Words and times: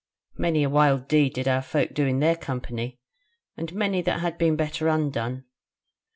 Many 0.35 0.63
a 0.63 0.69
wild 0.71 1.07
deed 1.07 1.33
did 1.35 1.47
our 1.47 1.61
folk 1.61 1.91
in 1.99 2.19
their 2.21 2.35
company, 2.35 2.99
and 3.55 3.71
many 3.75 4.01
that 4.01 4.19
had 4.21 4.39
been 4.39 4.55
better 4.55 4.87
undone. 4.87 5.45